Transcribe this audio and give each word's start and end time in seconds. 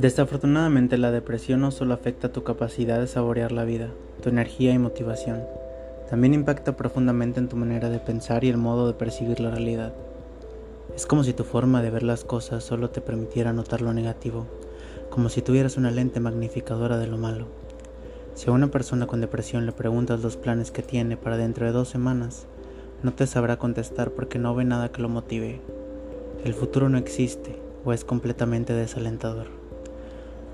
Desafortunadamente 0.00 0.96
la 0.96 1.10
depresión 1.10 1.60
no 1.60 1.70
solo 1.70 1.92
afecta 1.92 2.32
tu 2.32 2.42
capacidad 2.42 2.98
de 2.98 3.06
saborear 3.06 3.52
la 3.52 3.64
vida, 3.64 3.90
tu 4.22 4.30
energía 4.30 4.72
y 4.72 4.78
motivación, 4.78 5.42
también 6.08 6.32
impacta 6.32 6.74
profundamente 6.74 7.38
en 7.38 7.50
tu 7.50 7.56
manera 7.56 7.90
de 7.90 7.98
pensar 7.98 8.42
y 8.42 8.48
el 8.48 8.56
modo 8.56 8.86
de 8.86 8.94
percibir 8.94 9.40
la 9.40 9.50
realidad. 9.50 9.92
Es 10.96 11.04
como 11.04 11.22
si 11.22 11.34
tu 11.34 11.44
forma 11.44 11.82
de 11.82 11.90
ver 11.90 12.02
las 12.02 12.24
cosas 12.24 12.64
solo 12.64 12.88
te 12.88 13.02
permitiera 13.02 13.52
notar 13.52 13.82
lo 13.82 13.92
negativo, 13.92 14.46
como 15.10 15.28
si 15.28 15.42
tuvieras 15.42 15.76
una 15.76 15.90
lente 15.90 16.18
magnificadora 16.18 16.96
de 16.96 17.06
lo 17.06 17.18
malo. 17.18 17.48
Si 18.32 18.48
a 18.48 18.54
una 18.54 18.68
persona 18.68 19.06
con 19.06 19.20
depresión 19.20 19.66
le 19.66 19.72
preguntas 19.72 20.22
los 20.22 20.38
planes 20.38 20.70
que 20.70 20.80
tiene 20.82 21.18
para 21.18 21.36
dentro 21.36 21.66
de 21.66 21.72
dos 21.72 21.90
semanas, 21.90 22.46
no 23.02 23.12
te 23.12 23.26
sabrá 23.26 23.58
contestar 23.58 24.12
porque 24.12 24.38
no 24.38 24.54
ve 24.54 24.64
nada 24.64 24.92
que 24.92 25.02
lo 25.02 25.10
motive. 25.10 25.60
El 26.42 26.54
futuro 26.54 26.88
no 26.88 26.96
existe 26.96 27.60
o 27.84 27.92
es 27.92 28.06
completamente 28.06 28.72
desalentador. 28.72 29.60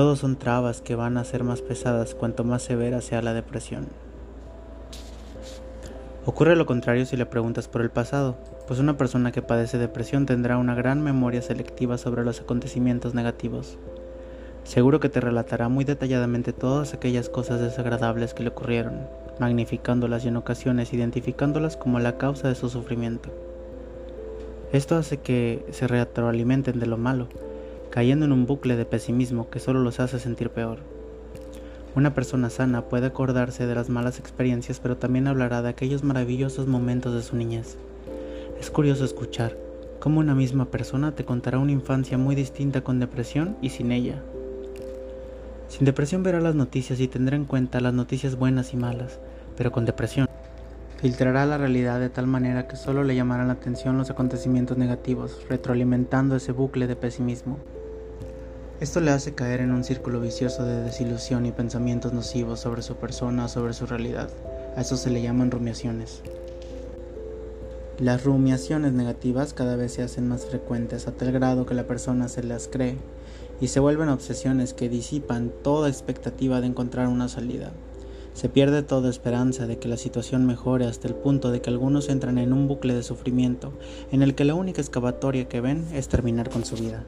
Todos 0.00 0.20
son 0.20 0.36
trabas 0.36 0.80
que 0.80 0.94
van 0.94 1.18
a 1.18 1.24
ser 1.24 1.44
más 1.44 1.60
pesadas 1.60 2.14
cuanto 2.14 2.42
más 2.42 2.62
severa 2.62 3.02
sea 3.02 3.20
la 3.20 3.34
depresión. 3.34 3.86
Ocurre 6.24 6.56
lo 6.56 6.64
contrario 6.64 7.04
si 7.04 7.18
le 7.18 7.26
preguntas 7.26 7.68
por 7.68 7.82
el 7.82 7.90
pasado, 7.90 8.38
pues 8.66 8.80
una 8.80 8.96
persona 8.96 9.30
que 9.30 9.42
padece 9.42 9.76
depresión 9.76 10.24
tendrá 10.24 10.56
una 10.56 10.74
gran 10.74 11.02
memoria 11.02 11.42
selectiva 11.42 11.98
sobre 11.98 12.24
los 12.24 12.40
acontecimientos 12.40 13.12
negativos. 13.12 13.76
Seguro 14.64 15.00
que 15.00 15.10
te 15.10 15.20
relatará 15.20 15.68
muy 15.68 15.84
detalladamente 15.84 16.54
todas 16.54 16.94
aquellas 16.94 17.28
cosas 17.28 17.60
desagradables 17.60 18.32
que 18.32 18.42
le 18.42 18.48
ocurrieron, 18.48 19.06
magnificándolas 19.38 20.24
y 20.24 20.28
en 20.28 20.38
ocasiones 20.38 20.94
identificándolas 20.94 21.76
como 21.76 22.00
la 22.00 22.16
causa 22.16 22.48
de 22.48 22.54
su 22.54 22.70
sufrimiento. 22.70 23.28
Esto 24.72 24.96
hace 24.96 25.18
que 25.18 25.66
se 25.72 25.86
retroalimenten 25.86 26.80
de 26.80 26.86
lo 26.86 26.96
malo, 26.96 27.28
cayendo 27.90 28.24
en 28.24 28.32
un 28.32 28.46
bucle 28.46 28.76
de 28.76 28.84
pesimismo 28.84 29.50
que 29.50 29.58
solo 29.58 29.80
los 29.80 30.00
hace 30.00 30.18
sentir 30.18 30.50
peor. 30.50 30.78
Una 31.96 32.14
persona 32.14 32.50
sana 32.50 32.82
puede 32.82 33.08
acordarse 33.08 33.66
de 33.66 33.74
las 33.74 33.88
malas 33.88 34.20
experiencias, 34.20 34.78
pero 34.78 34.96
también 34.96 35.26
hablará 35.26 35.60
de 35.60 35.70
aquellos 35.70 36.04
maravillosos 36.04 36.68
momentos 36.68 37.14
de 37.14 37.22
su 37.22 37.36
niñez. 37.36 37.76
Es 38.60 38.70
curioso 38.70 39.04
escuchar 39.04 39.56
cómo 39.98 40.20
una 40.20 40.34
misma 40.34 40.66
persona 40.66 41.16
te 41.16 41.24
contará 41.24 41.58
una 41.58 41.72
infancia 41.72 42.16
muy 42.16 42.36
distinta 42.36 42.82
con 42.82 43.00
depresión 43.00 43.56
y 43.60 43.70
sin 43.70 43.90
ella. 43.90 44.22
Sin 45.68 45.84
depresión 45.84 46.22
verá 46.22 46.40
las 46.40 46.54
noticias 46.54 47.00
y 47.00 47.08
tendrá 47.08 47.36
en 47.36 47.44
cuenta 47.44 47.80
las 47.80 47.94
noticias 47.94 48.36
buenas 48.36 48.72
y 48.72 48.76
malas, 48.76 49.18
pero 49.56 49.72
con 49.72 49.84
depresión 49.84 50.28
filtrará 51.00 51.46
la 51.46 51.56
realidad 51.56 51.98
de 51.98 52.10
tal 52.10 52.26
manera 52.26 52.68
que 52.68 52.76
solo 52.76 53.04
le 53.04 53.16
llamarán 53.16 53.48
la 53.48 53.54
atención 53.54 53.96
los 53.96 54.10
acontecimientos 54.10 54.76
negativos, 54.76 55.40
retroalimentando 55.48 56.36
ese 56.36 56.52
bucle 56.52 56.86
de 56.86 56.96
pesimismo. 56.96 57.58
Esto 58.80 59.00
le 59.00 59.10
hace 59.10 59.34
caer 59.34 59.60
en 59.60 59.72
un 59.72 59.84
círculo 59.84 60.22
vicioso 60.22 60.64
de 60.64 60.82
desilusión 60.82 61.44
y 61.44 61.52
pensamientos 61.52 62.14
nocivos 62.14 62.60
sobre 62.60 62.80
su 62.80 62.96
persona 62.96 63.46
sobre 63.46 63.74
su 63.74 63.84
realidad. 63.84 64.30
A 64.74 64.80
eso 64.80 64.96
se 64.96 65.10
le 65.10 65.20
llaman 65.20 65.50
rumiaciones. 65.50 66.22
Las 67.98 68.24
rumiaciones 68.24 68.94
negativas 68.94 69.52
cada 69.52 69.76
vez 69.76 69.92
se 69.92 70.02
hacen 70.02 70.26
más 70.26 70.46
frecuentes 70.46 71.06
a 71.06 71.12
tal 71.12 71.30
grado 71.30 71.66
que 71.66 71.74
la 71.74 71.86
persona 71.86 72.30
se 72.30 72.42
las 72.42 72.68
cree 72.68 72.96
y 73.60 73.68
se 73.68 73.80
vuelven 73.80 74.08
obsesiones 74.08 74.72
que 74.72 74.88
disipan 74.88 75.52
toda 75.62 75.90
expectativa 75.90 76.62
de 76.62 76.68
encontrar 76.68 77.08
una 77.08 77.28
salida. 77.28 77.72
Se 78.32 78.48
pierde 78.48 78.82
toda 78.82 79.10
esperanza 79.10 79.66
de 79.66 79.78
que 79.78 79.88
la 79.88 79.98
situación 79.98 80.46
mejore 80.46 80.86
hasta 80.86 81.06
el 81.06 81.16
punto 81.16 81.50
de 81.50 81.60
que 81.60 81.68
algunos 81.68 82.08
entran 82.08 82.38
en 82.38 82.54
un 82.54 82.66
bucle 82.66 82.94
de 82.94 83.02
sufrimiento 83.02 83.74
en 84.10 84.22
el 84.22 84.34
que 84.34 84.46
la 84.46 84.54
única 84.54 84.80
excavatoria 84.80 85.50
que 85.50 85.60
ven 85.60 85.86
es 85.92 86.08
terminar 86.08 86.48
con 86.48 86.64
su 86.64 86.76
vida. 86.76 87.04